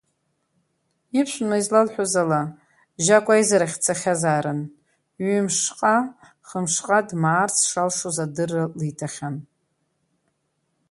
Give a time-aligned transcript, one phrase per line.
[1.19, 2.41] Иԥшәма излалҳәаз ала,
[3.03, 4.61] Жьакәа аизарахь дцахьазаарын,
[5.25, 5.95] ҩы-мшҟа,
[6.47, 9.35] хы-мшҟа дмаарц шалшоз, адырра лиҭахьан.